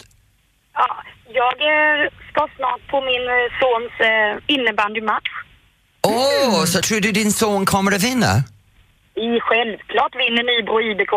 [0.74, 1.02] Ja,
[1.40, 5.30] jag eh, ska snart på min eh, sons eh, innebandymatch.
[6.02, 6.66] Åh, Mm.
[6.66, 8.36] så tror du din son kommer att vinna?
[9.16, 11.12] I självklart vinner Nybro IBK.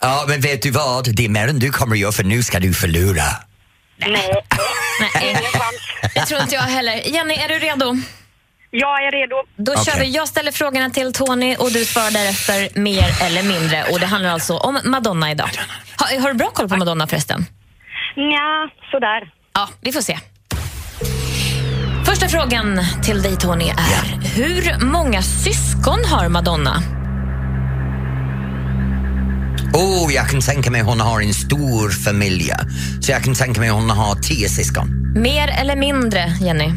[0.00, 1.14] Ja, men vet du vad?
[1.16, 3.22] Det är mer än du kommer att göra för nu ska du förlora.
[3.96, 4.10] Nej,
[5.00, 6.14] Nej, ingen chans.
[6.14, 7.00] det tror inte jag heller.
[7.04, 7.96] Jenny, är du redo?
[8.70, 9.36] Jag är redo.
[9.56, 10.06] Då kör Okej.
[10.06, 10.10] vi.
[10.16, 13.84] Jag ställer frågorna till Tony och du svarar därefter mer eller mindre.
[13.92, 15.50] Och Det handlar alltså om Madonna idag.
[15.96, 17.46] Har, har du bra koll på Madonna förresten?
[18.16, 19.32] Nja, sådär.
[19.54, 20.18] Ja, vi får se.
[22.06, 26.82] Första frågan till dig Tony är hur många syskon har Madonna?
[29.74, 32.50] Oh, jag kan tänka mig hon har en stor familj.
[33.00, 34.88] Så jag kan tänka mig hon har tio syskon.
[35.16, 36.68] Mer eller mindre, Jenny?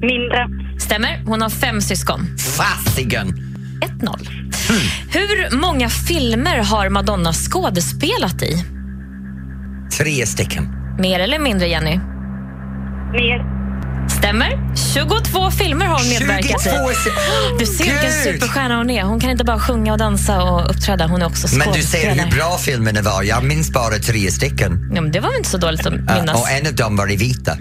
[0.00, 0.67] Mindre.
[0.78, 1.22] Stämmer.
[1.26, 2.36] Hon har fem syskon.
[2.38, 3.28] Fasiken!
[4.00, 4.28] 1-0.
[5.10, 8.64] Hur många filmer har Madonna skådespelat i?
[9.98, 10.68] Tre stycken.
[10.98, 11.96] Mer eller mindre, Jenny?
[13.12, 13.58] Mer.
[14.08, 14.76] Stämmer.
[14.94, 16.70] 22 filmer har hon medverkat i.
[16.70, 17.10] 22 se-
[17.58, 19.02] Du ser vilken superstjärna hon är.
[19.02, 22.14] Hon kan inte bara sjunga och dansa och uppträda, hon är också Men du skådespelare.
[22.16, 23.22] ser hur bra filmerna var.
[23.22, 24.90] Jag minns bara tre stycken.
[24.94, 26.40] Ja, men det var väl inte så dåligt att Ja, minnas.
[26.42, 27.56] och en av dem var i vita.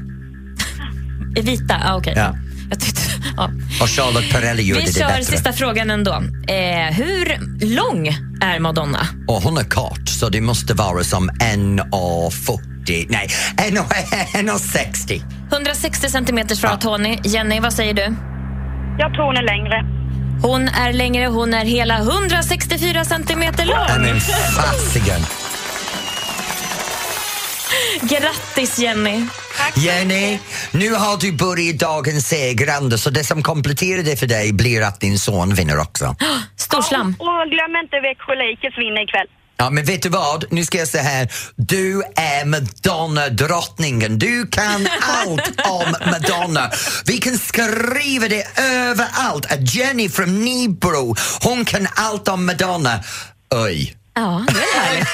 [1.36, 1.75] I vita?
[1.86, 2.13] Ah, okej.
[2.15, 2.36] Ja.
[2.69, 3.01] Jag tyckte,
[3.38, 3.49] ja.
[3.82, 5.23] Och Charlotte Perrelli gjorde Vi det kör bättre.
[5.23, 6.12] sista frågan ändå.
[6.47, 7.38] Eh, hur
[7.75, 8.08] lång
[8.41, 9.08] är Madonna?
[9.27, 13.06] Och hon är kort, så det måste vara som 1,40.
[13.10, 15.21] Nej, 1,60.
[15.53, 17.17] 160 centimeter svarar Tony.
[17.23, 18.15] Jenny, vad säger du?
[18.99, 19.86] Jag tror hon är längre.
[20.41, 24.01] Hon är längre, hon är hela 164 centimeter lång.
[24.01, 25.21] men fasiken.
[28.01, 29.25] Grattis Jenny!
[29.75, 30.39] Jenny,
[30.71, 34.99] nu har du börjat dagen segrande så det som kompletterar det för dig blir att
[34.99, 36.15] din son vinner också.
[36.57, 37.15] Storslam.
[37.19, 39.27] Och glöm inte Växjö Lakers vinner ikväll.
[39.57, 40.45] Ja, men vet du vad?
[40.51, 41.31] Nu ska jag säga här.
[41.55, 44.19] Du är Madonna-drottningen.
[44.19, 46.71] Du kan allt om Madonna.
[47.05, 49.45] Vi kan skriva det överallt.
[49.45, 53.03] Att Jenny från Nybro, hon kan allt om Madonna.
[53.55, 53.95] Oj.
[54.13, 55.07] Ja, det är härligt.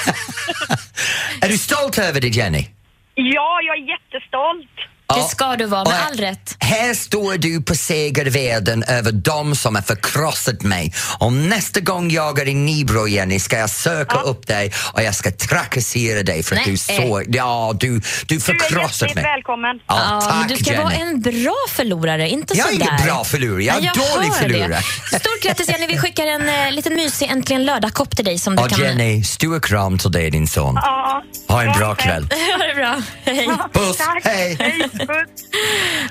[1.41, 2.67] Är du stolt över det, Jenny?
[3.15, 4.92] Ja, jag är jättestolt.
[5.15, 6.55] Det ska du vara, med Och all rätt.
[6.59, 10.93] Här står du på segervärden över dem som har förkrossat mig.
[11.19, 15.15] Och nästa gång jag är i Nybro, Jenny, ska jag söka upp dig och jag
[15.15, 16.71] ska trakassera dig för att Nej.
[16.71, 19.23] du så, ja, du, du Du är förkrossat hjärtligt mig.
[19.23, 19.79] välkommen.
[19.87, 20.83] Ja, Ja, tack du ska Jenny.
[20.83, 22.85] vara en bra förlorare, inte Jag är sådär.
[22.93, 24.81] ingen bra förlorare, jag är Nej, dålig förlorare.
[25.11, 25.19] Det.
[25.19, 28.67] Stort grattis Jenny, vi skickar en eh, liten mysig Äntligen lördag-kopp till dig som du
[28.67, 28.79] kan...
[28.81, 30.75] Jenny, stor kram till dig din son.
[30.83, 31.23] Ja.
[31.47, 32.27] Ha en bra kväll.
[32.57, 33.01] Ha det bra.
[33.23, 33.49] Hej.
[33.73, 34.21] Puss, Tack.
[34.23, 34.55] hej.
[34.59, 34.89] Hej.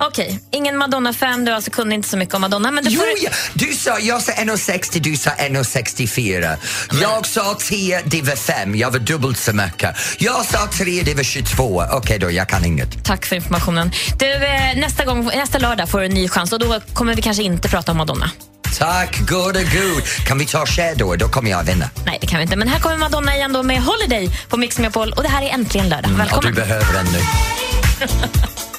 [0.00, 2.70] Okej, ingen Madonna-fan, du alltså kunde inte så mycket om Madonna.
[2.70, 3.08] Men du Jo, får...
[3.24, 3.30] ja.
[3.54, 6.56] du sa, jag sa 1,60, du sa 1,64.
[7.02, 9.96] Jag sa 10, det var 5, jag var dubbelt så mycket.
[10.18, 11.84] Jag sa 3, det var 22.
[11.92, 13.04] Okej då, jag kan inget.
[13.04, 13.92] Tack för informationen.
[14.18, 17.22] Du, eh, nästa, gång, nästa lördag får du en ny chans och då kommer vi
[17.22, 18.30] kanske inte prata om Madonna.
[18.78, 20.02] Tack gode gud.
[20.26, 21.16] Kan vi ta share då?
[21.16, 21.90] Då kommer jag vinna.
[22.06, 22.56] Nej, det kan vi inte.
[22.56, 25.50] Men här kommer Madonna igen då med Holiday på Mix Megapol och det här är
[25.50, 26.10] äntligen lördag.
[26.10, 26.54] Du Välkommen.
[26.54, 27.18] behöver den nu.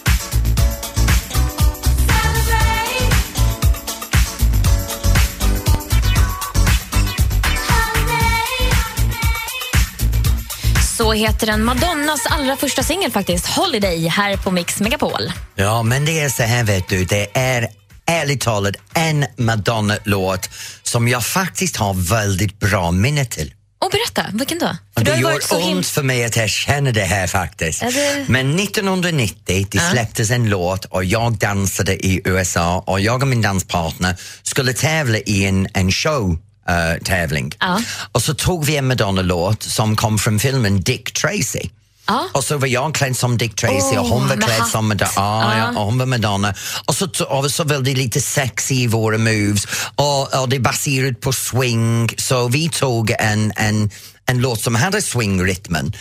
[10.98, 15.32] Så heter den Madonnas allra första singel faktiskt, Holiday, här på Mix Megapol.
[15.56, 17.68] Ja, men det är så här vet du, det är
[18.06, 20.50] ärligt talat en Madonna-låt
[20.84, 23.54] som jag faktiskt har väldigt bra minne till.
[23.86, 24.78] Och berätta, vilken då?
[24.98, 27.80] För det gör him- ont för mig att erkänna det här faktiskt.
[27.82, 33.28] Det- Men 1990 det släpptes en låt och jag dansade i USA och jag och
[33.28, 36.38] min danspartner skulle tävla i en, en show
[36.70, 37.52] eh, tävling.
[37.60, 37.82] Ja.
[38.12, 41.70] Och så tog vi en Madonna-låt som kom från filmen Dick Tracy.
[42.08, 42.30] Ja.
[42.32, 45.12] Och så var jag klädd som Dick Tracy och hon var klädd som Madonna.
[45.16, 46.54] Ja, ja, och hon var Madonna.
[46.86, 50.60] Och så, och så var det lite sexy i våra moves och, och det är
[50.60, 53.90] baserat på swing så vi tog en, en,
[54.26, 55.94] en låt som hade swingrytmen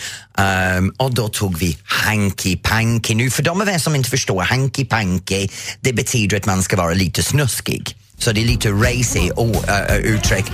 [0.77, 3.15] um, och då tog vi Hanky Panky.
[3.15, 5.47] Nu för de av er som inte förstår, Hanky Panky
[5.81, 7.95] det betyder att man ska vara lite snuskig.
[8.23, 10.45] Så det är lite racy och, uh, uttryck.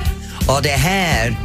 [0.48, 1.38] Och det här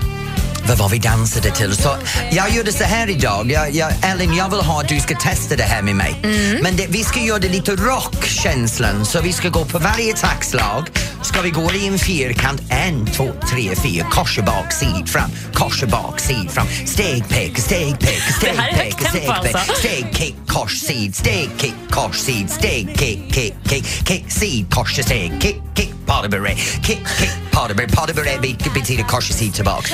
[0.68, 1.76] vad var vi dansade till?
[1.76, 1.96] Så
[2.30, 3.50] jag gjorde så här idag.
[3.52, 6.20] Jag, jag, Ellen, jag vill ha att du ska testa det här med mig.
[6.62, 9.06] Men det, vi ska göra det lite rockkänslan.
[9.06, 10.88] Så vi ska gå på varje taktslag.
[11.22, 12.62] Ska vi gå i en fyrkant.
[12.68, 14.06] En, två, tre, fyra.
[14.10, 15.30] Kors och bak, sid, fram.
[15.54, 16.66] Kors och bak, sid, fram.
[16.86, 19.28] Steg, pek, steg, pek, steg, pek, steg, pek.
[19.54, 19.58] alltså.
[19.78, 24.92] Steg, kick, kors, sid, steg, kick, kors, sid, steg, kick, kick, kick, kick, sid, kors,
[25.04, 26.82] steg, kick, kick, Potterbury, kick,
[27.18, 27.30] kick.
[27.52, 29.92] Potterbury be- betyder kors och sid tillbaks.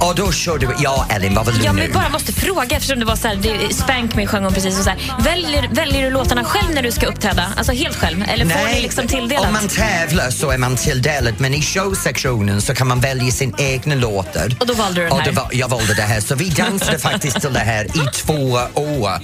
[0.00, 1.82] Och då körde vi, ja Ellen, vad vill du Jag nu?
[1.82, 4.78] men bara måste fråga eftersom det var så här, det, Spank Me sjöng hon precis
[4.78, 7.46] och så här, väljer, väljer du låtarna själv när du ska uppträda?
[7.56, 8.24] Alltså helt själv?
[8.28, 9.46] Eller får du liksom tilldelat?
[9.46, 13.54] om man tävlar så är man tilldelad men i showsektionen så kan man välja sin
[13.58, 14.56] egna låtar.
[14.60, 15.26] Och då valde du den Och här?
[15.26, 18.34] det var, jag valde det här så vi dansade faktiskt till det här i två
[18.74, 19.20] år.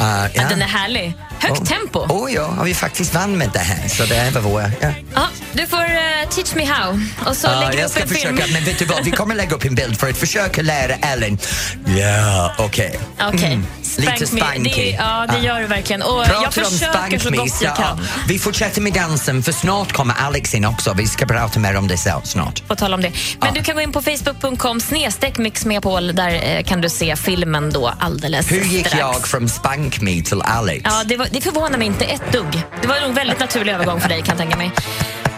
[0.00, 1.14] Uh, Ja, den är härlig.
[1.48, 1.66] Högt Oh.
[1.66, 1.98] tempo.
[2.08, 4.70] Oh ja, och vi faktiskt vann med det här så det var vår...
[4.80, 4.88] Ja.
[5.14, 8.08] Ja, du får eh, teach me how och så Ja, lägger jag upp ska en
[8.08, 8.36] film.
[8.36, 10.94] försöka, men vet du vad, vi kommer lägga upp en bild för att försöka lära
[10.94, 11.38] Ellen.
[11.86, 12.98] Ja, okej.
[13.20, 13.66] Okej, Mm,
[14.12, 14.70] Lite spanky.
[14.74, 16.02] Det, ja, det gör du verkligen.
[16.02, 18.00] Och jag Pratar om försöker så gott jag kan.
[18.28, 20.92] Vi fortsätter med dansen för snart kommer Alex in också.
[20.92, 22.68] Vi ska prata mer om det så- snart.
[22.68, 23.10] På tal om det.
[23.10, 23.54] Men Ja.
[23.54, 26.14] du kan gå in på facebook.com snedstreck mixmepol.
[26.14, 29.00] Där eh, kan du se filmen då alldeles Hur gick strax.
[29.00, 30.80] jag från spank me till Alex?
[30.84, 32.62] Ja, det, var, det förvånar mig inte ett dugg.
[32.82, 34.72] Det var nog en väldigt naturlig övergång för dig kan jag tänka mig.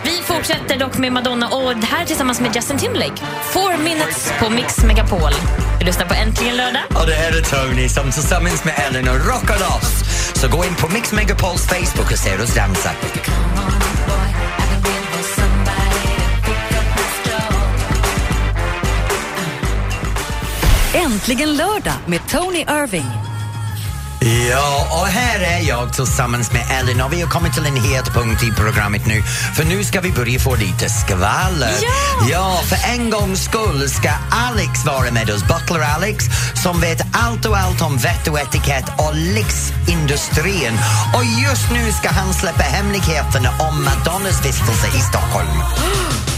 [0.05, 3.23] Vi fortsätter dock med Madonna och det här tillsammans med Justin Timberlake.
[3.43, 5.33] Four minutes på Mix Megapol.
[5.81, 6.83] Du lyssnar på Äntligen lördag.
[6.89, 10.05] Och det här är Tony som tillsammans med Ellen och rockar loss.
[10.35, 12.91] Så gå in på Mix Megapols Facebook och se oss dansa.
[20.95, 23.36] Äntligen lördag med Tony Irving.
[24.27, 28.15] Ja, och här är jag tillsammans med Ellen och vi har kommit till en het
[28.15, 29.23] punkt i programmet nu
[29.57, 31.75] för nu ska vi börja få lite skvaller.
[31.83, 32.29] Ja!
[32.31, 36.25] ja, för en gångs skull ska Alex vara med oss, Butler Alex
[36.63, 40.79] som vet allt och allt om vett och etikett och lyxindustrin.
[41.15, 45.63] Och just nu ska han släppa hemligheterna om Madonnas vistelse i Stockholm.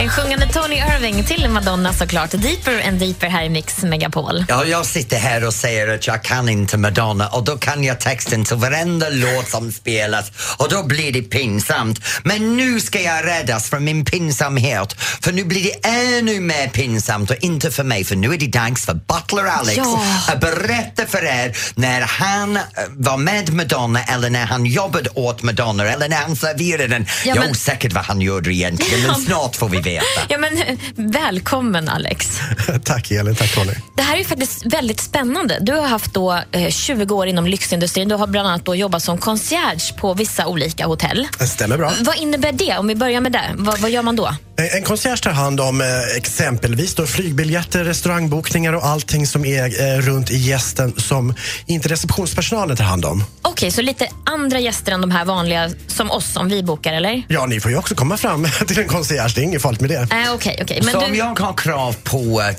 [0.00, 2.30] En sjungande Tony Irving till Madonna såklart.
[2.30, 4.44] Deeper and deeper här i Mix Megapol.
[4.48, 8.00] Ja, jag sitter här och säger att jag kan inte Madonna och då kan jag
[8.00, 12.00] texten till varenda låt som spelas och då blir det pinsamt.
[12.22, 17.30] Men nu ska jag räddas från min pinsamhet för nu blir det ännu mer pinsamt
[17.30, 20.02] och inte för mig för nu är det dags för Butler Alex Ja.
[20.28, 25.42] att berätta för er när han eh, var med Madonna eller när han jobbade åt
[25.42, 27.02] Madonna eller när han serverade den.
[27.02, 29.89] Ja, jag är men- osäker vad han gjorde egentligen men snart får vi veta.
[30.28, 32.40] Ja, men välkommen Alex.
[32.84, 33.72] tack Elin, tack Tony.
[33.96, 35.58] Det här är faktiskt väldigt spännande.
[35.60, 38.08] Du har haft då eh, 20 år inom lyxindustrin.
[38.08, 41.28] Du har bland annat då jobbat som concierge på vissa olika hotell.
[41.38, 41.92] Det stämmer bra.
[42.00, 42.78] Vad innebär det?
[42.78, 43.50] Om vi börjar med det.
[43.54, 44.34] Vad, vad gör man då?
[44.60, 50.00] En concierge tar hand om eh, exempelvis då flygbiljetter, restaurangbokningar och allting som är eh,
[50.00, 51.34] runt i gästen som
[51.66, 53.24] inte receptionspersonalen tar hand om.
[53.42, 57.22] Okej, så lite andra gäster än de här vanliga som oss som vi bokar, eller?
[57.28, 59.90] Ja, ni får ju också komma fram till en concierge, det är inget farligt med
[59.90, 59.96] det.
[59.96, 60.80] Äh, Okej, okej.
[60.82, 61.18] Men så om du...
[61.18, 62.56] jag har krav på eh,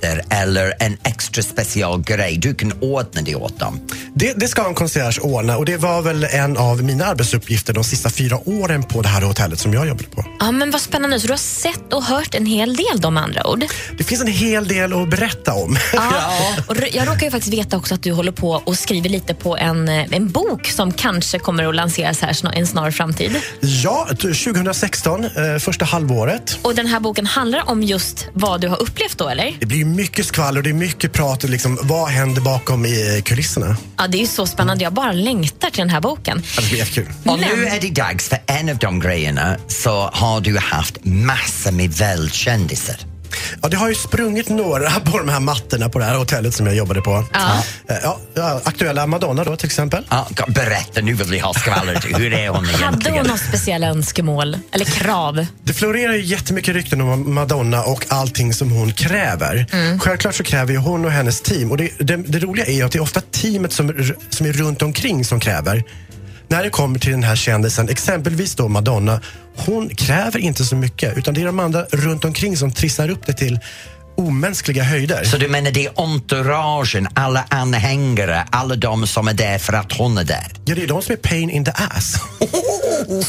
[0.00, 3.80] teaterbiljetter eller en extra special grej, du kan ordna det åt dem.
[4.14, 4.32] det.
[4.36, 8.10] Det ska en concierge ordna och det var väl en av mina arbetsuppgifter de sista
[8.10, 10.24] fyra åren på det här hotellet som jag jobbade på.
[10.40, 11.20] Ja, men vad spännande.
[11.20, 13.64] Så du har sett och hört en hel del med andra ord?
[13.98, 15.78] Det finns en hel del att berätta om.
[15.92, 16.10] Ja.
[16.66, 19.56] Och jag råkar ju faktiskt veta också att du håller på och skriver lite på
[19.56, 23.36] en, eh, en bok som kanske kommer att lanseras här snar, en snar framtid.
[23.60, 26.58] Ja, t- 2016, eh, första halvåret.
[26.62, 29.56] Och den här boken handlar om just vad du har upplevt då, eller?
[29.60, 31.42] Det blir ju mycket skvaller och det är mycket prat.
[31.44, 33.76] Liksom, vad händer bakom i kulisserna?
[33.98, 34.84] Ja, det är så spännande.
[34.84, 36.42] Jag bara längtar till den här boken.
[36.56, 37.12] Ja, Det blir jättekul.
[37.24, 41.72] Och nu är det dags för en av de grejerna så har du haft massor
[41.72, 42.96] med välkändisar.
[43.62, 46.66] Ja, det har ju sprungit några på de här mattorna på det här hotellet som
[46.66, 47.24] jag jobbade på.
[47.32, 47.62] Ja.
[47.88, 50.04] Eh, Ja, ja, aktuella Madonna då till exempel.
[50.10, 52.04] Ja, berätta, nu vill vi ha skvallret.
[52.04, 53.18] Hur är hon Hade egentligen?
[53.18, 55.46] hon något speciella önskemål eller krav?
[55.62, 59.66] Det florerar ju jättemycket rykten om Madonna och allting som hon kräver.
[60.00, 61.70] Självklart så kräver ju hon och hennes team.
[61.70, 64.52] Och det, det, det roliga är ju att det är ofta teamet som, som är
[64.52, 65.84] runt omkring som kräver.
[66.50, 69.20] När det kommer till den här kändisen, exempelvis då Madonna,
[69.56, 73.26] hon kräver inte så mycket utan det är de andra runt omkring som trissar upp
[73.26, 73.58] det till
[74.20, 75.24] omänskliga höjder.
[75.24, 79.92] Så du menar det är entouragen, alla anhängare, alla de som är där för att
[79.92, 80.46] hon är där?
[80.64, 82.14] Ja, det är de som är pain in the ass.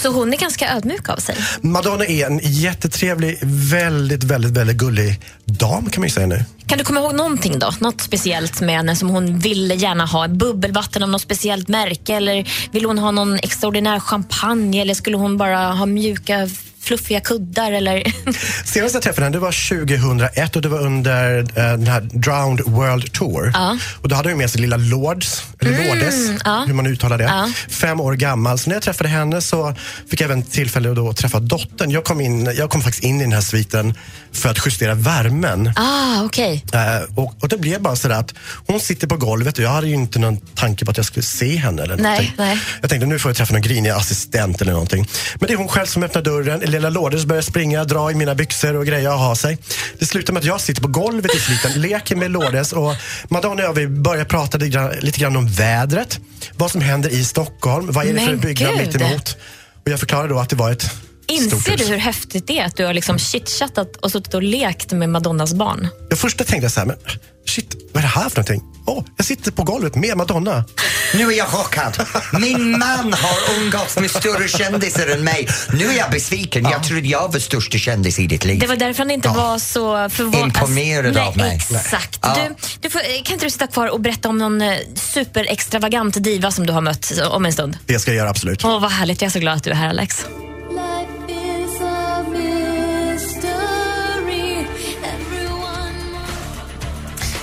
[0.02, 1.36] Så hon är ganska ödmjuk av sig.
[1.62, 6.46] Madonna är en jättetrevlig, väldigt, väldigt, väldigt gullig dam kan man ju säga nu.
[6.66, 7.72] Kan du komma ihåg någonting då?
[7.80, 10.28] Något speciellt med henne som hon ville gärna ha?
[10.28, 15.38] Bubbelvatten av något speciellt märke eller vill hon ha någon extraordinär champagne eller skulle hon
[15.38, 16.50] bara ha mjuka
[16.82, 18.04] fluffiga kuddar eller?
[18.65, 22.62] Senast jag träffade henne det var 2001 och det var under eh, den här Drowned
[22.65, 23.52] World Tour.
[23.54, 23.78] Ja.
[24.02, 26.15] Och då hade hon med sig lilla Lords, eller Lourdes,
[26.46, 26.63] ja.
[26.67, 27.24] hur man uttalar det.
[27.24, 27.52] Ja.
[27.70, 28.60] Fem år gammal.
[28.60, 29.76] Så när jag träffade henne så
[30.10, 31.91] fick jag även tillfälle att då träffa dottern.
[31.91, 33.94] Jag kom, in, jag kom faktiskt in i den här sviten
[34.34, 35.74] för att justera värmen.
[35.76, 36.65] ah, okej.
[36.74, 38.34] Eh, och, och det blev bara sådär att
[38.67, 41.24] hon sitter på golvet och jag hade ju inte någon tanke på att jag skulle
[41.24, 41.84] se henne.
[41.84, 42.34] Eller Nej, någonting.
[42.38, 42.60] nej.
[42.82, 45.08] Jag tänkte nu får jag träffa någon grinig assistent eller någonting.
[45.39, 46.62] Men det är hon själv som öppnar dörren.
[46.72, 49.58] Lilla Lourdes börjar springa, dra i mina byxor och grejer och ha sig.
[50.00, 52.96] Det slutar med att jag sitter på golvet i sviten, leker med Lourdes och
[53.30, 56.20] Madonna och jag vi börjar prata lite grann, lite grann om vädret.
[56.56, 57.92] Vad som händer i Stockholm.
[57.92, 59.38] Vad är det för byggnad mitt emot?
[59.86, 60.92] Och jag förklarar då att det var ett
[61.28, 64.92] Inser du hur häftigt det är att du har liksom chitchattat och suttit och lekt
[64.92, 65.88] med Madonnas barn?
[66.10, 66.98] Jag först tänkte jag så här, men
[67.48, 68.62] shit, vad är det här för någonting?
[68.86, 70.66] Åh, jag sitter på golvet med Madonna.
[71.14, 72.08] Nu är jag chockad.
[72.40, 75.48] Min man har umgåtts med större kändisar än mig.
[75.74, 76.64] Nu är jag besviken.
[76.64, 78.60] Jag trodde jag var största kändis i ditt liv.
[78.60, 80.44] Det var därför han inte var så förvånad.
[80.44, 81.56] Imponerad nej, av mig.
[81.56, 82.20] Exakt.
[82.22, 82.38] Ja.
[82.50, 86.52] Du, du får, kan inte du sitta kvar och berätta om någon eh, superextravagant diva
[86.52, 87.78] som du har mött om en stund?
[87.86, 88.66] Det ska jag göra absolut.
[88.66, 89.22] Åh, vad härligt.
[89.22, 90.26] Jag är så glad att du är här, Alex.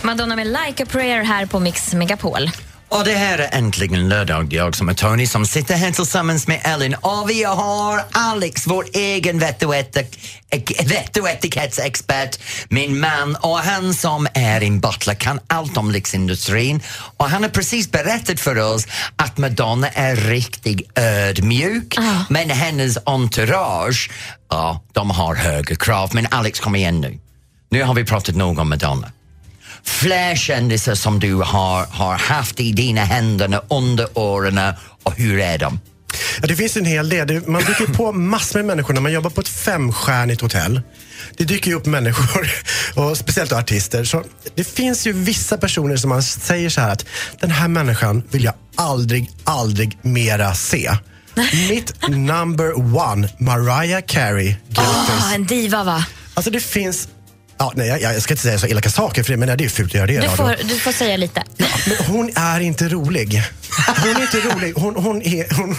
[0.09, 2.51] Madonna med Like a prayer här på Mix Megapol.
[2.89, 4.53] Och det här är äntligen lördag.
[4.53, 8.87] Jag som är Tony som sitter här tillsammans med Ellen och vi har Alex, vår
[8.93, 10.19] egen vett och etik-
[10.51, 15.91] ek- vett och etikettsexpert, min man och han som är en butler, kan allt om
[15.91, 16.81] lyxindustrin
[17.17, 22.25] och han har precis berättat för oss att Madonna är riktigt ödmjuk Ja.
[22.29, 24.11] men hennes entourage,
[24.51, 26.11] ja, de har högre krav.
[26.15, 27.19] Men Alex, kom igen nu.
[27.71, 29.13] Nu har vi pratat nog om Madonna
[29.89, 34.61] fler kändisar som du har, har haft i dina händer under åren
[35.03, 35.81] och hur är de?
[36.41, 37.49] Ja, det finns en hel del.
[37.49, 40.81] Man dyker på massor med människor när man jobbar på ett femstjärnigt hotell.
[41.37, 42.51] Det dyker ju upp människor,
[42.95, 44.05] och speciellt artister.
[44.05, 44.25] Så
[44.55, 47.05] det finns ju vissa personer som man säger så här att
[47.41, 50.91] den här människan vill jag aldrig, aldrig mera se.
[51.69, 54.55] Mitt number one, Mariah Carey.
[54.77, 56.07] Ah, en diva, va?
[56.35, 57.09] Alltså det finns...
[57.59, 59.69] Ja, nej, jag, jag ska inte säga så elaka saker för det, men det är
[59.69, 61.43] fult att göra det Du får, du får säga lite.
[61.57, 63.43] Ja, men hon är inte rolig.
[64.03, 64.73] Hon är inte rolig.
[64.77, 65.77] Hon, hon, är, hon,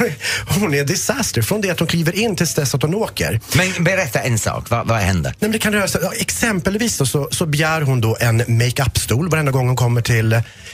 [0.61, 3.41] hon är disaster från det att hon kliver in tills dess att hon åker.
[3.53, 5.29] Men berätta en sak, vad, vad händer?
[5.29, 8.37] Nej, men det kan röra sig, ja, exempelvis då, så, så begär hon då en
[8.47, 10.33] make-up-stol varenda gång hon kommer till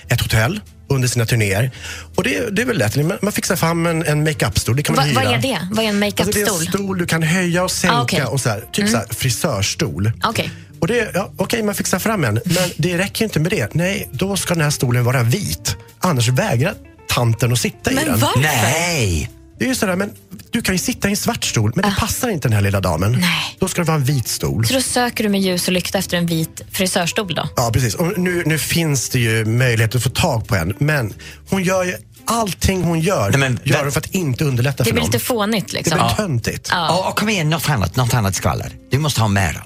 [0.09, 1.71] ett hotell under sina turnéer.
[2.15, 4.95] Och det, det är väl lätt, man, man fixar fram en, en make-up-stol, det kan
[4.95, 5.29] man Va, hyra.
[5.29, 5.67] vad är det?
[5.71, 6.67] Vad är en Alltså, det är en makeup-stol?
[6.67, 8.23] stol du kan höja och sänka Ah, okej.
[8.23, 10.11] och så här, typ så här, frisörstol.
[10.23, 10.51] Okej.
[10.85, 13.73] Och det, ja, okej, man fixar fram en, men det räcker inte med det.
[13.73, 15.75] Nej, då ska den här stolen vara vit.
[15.99, 16.73] Annars vägrar
[17.07, 18.19] tanten att sitta i Men den.
[18.19, 18.39] varför?
[18.39, 19.29] Nej!
[19.59, 20.11] Det är ju sådär, men
[20.51, 22.81] du kan ju sitta i en svart stol, men det passar inte den här lilla
[22.81, 23.15] damen.
[23.15, 23.17] Ah.
[23.17, 23.57] Nej.
[23.59, 24.67] Då ska det vara en vit stol.
[24.67, 27.49] Så då söker du med ljus och lykta efter en vit frisörstol då?
[27.55, 27.95] Ja, precis.
[27.95, 31.13] Och nu, nu finns det ju möjlighet att få tag på en, men
[31.49, 31.95] hon gör ju
[32.25, 35.11] allting hon gör, Nej, men gör hon för att inte underlätta Det för blir någon.
[35.11, 35.97] lite fånigt Det liksom.
[35.97, 36.71] blir töntigt.
[36.89, 38.71] Och, och kom igen, något annat, något annat skvaller.
[38.91, 39.63] Du måste ha mer.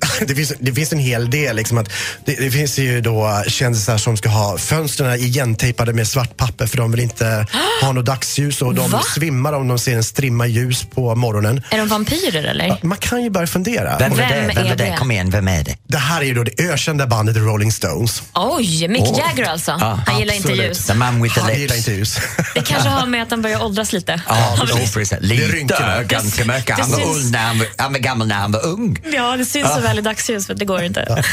[0.26, 1.56] Det finns, det finns en hel del.
[1.56, 1.88] Liksom att
[2.24, 6.76] det, det finns ju då kändisar som ska ha fönstren igentejpade med svart papper för
[6.76, 7.46] de vill inte
[7.82, 9.02] ha något dagsljus och de Va?
[9.14, 11.62] svimmar om de ser en strimma ljus på morgonen.
[11.70, 12.78] Är de vampyrer eller?
[12.82, 13.98] Man kan ju börja fundera.
[13.98, 14.52] Vem, är Vem det?
[14.54, 14.96] Vem är det?
[14.98, 15.76] Kom igen, vem är det?
[15.88, 18.22] Det här är ju då det ökända bandet Rolling Stones.
[18.34, 19.72] Oj, Mick Jagger alltså.
[20.06, 20.70] han gillar inte absolut.
[20.70, 20.86] ljus.
[20.86, 21.60] The man with the Han lips.
[21.60, 22.18] gillar inte ljus.
[22.54, 24.20] Det kanske har med att han börjar åldras lite.
[24.28, 25.08] Ja, Han precis.
[25.10, 26.02] Det är Lite, rynkorna.
[26.02, 26.78] ganska mycket.
[26.78, 27.24] Han Det var, syns.
[27.24, 28.98] ung när han, var, han var gammal när han var ung.
[29.12, 31.04] Ja, det syns så väl i dagsljus för det går inte.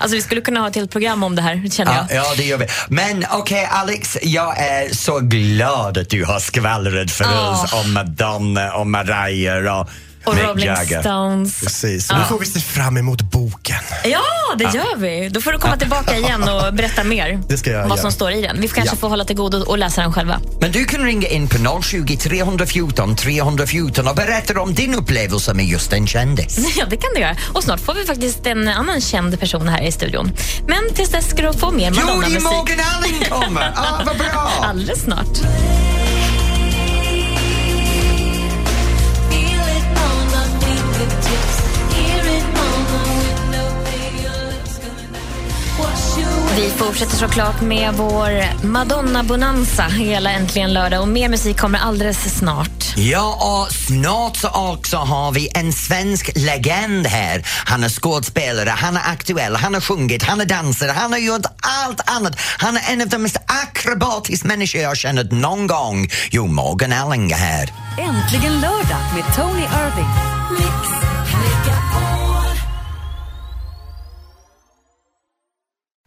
[0.00, 2.24] alltså vi skulle kunna ha ett helt program om det här, känner Ja, jag.
[2.24, 2.66] ja, det gör vi.
[2.88, 7.50] Men okej, Alex, jag är så glad att du har skvallrat för Ja.
[7.64, 9.80] oss om Madonna och Mariah.
[9.80, 9.88] Och
[10.24, 11.00] Och Mick Rolling Jagger.
[11.00, 11.60] Stones.
[11.60, 13.76] Precis, och nu får vi se fram emot boken.
[14.04, 14.22] Ja,
[14.58, 15.28] det gör vi.
[15.28, 18.02] Då får du komma tillbaka igen och berätta mer Det ska jag om vad göra.
[18.02, 18.60] som står i den.
[18.60, 19.00] Vi kanske Ja.
[19.00, 20.40] får hålla till godo och läsa den själva.
[20.60, 25.64] Men du kan ringa in på 020 314 314 och berätta om din upplevelse med
[25.66, 26.76] just en kändis.
[26.76, 27.36] Ja, det kan du göra.
[27.52, 30.32] Och snart får vi faktiskt en annan känd person här i studion.
[30.68, 32.42] Men tills dess ska du få mer Madonna-musik.
[32.42, 33.62] Morgan Allen kommer!
[33.76, 34.50] Ah, vad bra!
[34.62, 35.38] Alldeles snart.
[46.62, 52.96] Vi fortsätter såklart med vår Madonna-bonanza hela Äntligen lördag och mer musik kommer alldeles snart.
[52.96, 57.42] Ja, och snart så också har vi en svensk legend här.
[57.46, 61.46] Han är skådespelare, han är aktuell, han har sjungit, han är dansare, han har gjort
[61.60, 62.40] allt annat.
[62.58, 66.08] Han är en av de mest akrobatiska människor jag känner någon gång.
[66.30, 67.72] Jo, Morgan Alling är här.
[67.98, 70.41] Äntligen lördag med Tony Irving.